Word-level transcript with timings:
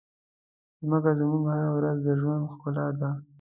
مځکه 0.87 1.11
زموږ 1.19 1.43
هره 1.53 1.69
ورځ 1.77 1.97
د 2.05 2.07
ژوند 2.21 2.43
ښکلا 2.53 2.87
ده. 2.99 3.09